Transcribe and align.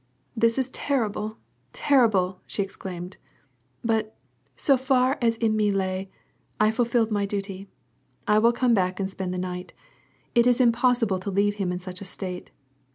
"This 0.35 0.57
is 0.57 0.71
terrible, 0.71 1.37
terrible!" 1.73 2.39
she 2.47 2.63
exclaimed. 2.63 3.17
"But, 3.83 4.17
so 4.55 4.75
far 4.75 5.19
as 5.21 5.37
in 5.37 5.55
me 5.55 5.69
lay, 5.69 6.09
I 6.59 6.71
fulfilled 6.71 7.11
my 7.11 7.27
duty. 7.27 7.67
I 8.27 8.39
will 8.39 8.51
come 8.51 8.73
back 8.73 8.99
and 8.99 9.11
spend 9.11 9.31
the 9.31 9.37
night. 9.37 9.75
It 10.33 10.47
is 10.47 10.59
impossible 10.59 11.19
to 11.19 11.29
leave 11.29 11.57
him 11.57 11.71
in 11.71 11.79
such 11.79 12.01
a 12.01 12.05
state. 12.05 12.49